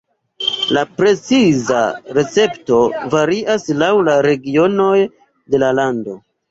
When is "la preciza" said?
0.77-1.83